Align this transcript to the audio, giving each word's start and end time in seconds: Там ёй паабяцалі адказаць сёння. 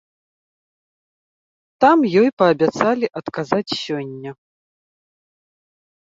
Там 1.83 1.99
ёй 2.21 2.29
паабяцалі 2.41 3.07
адказаць 3.21 3.77
сёння. 3.83 4.31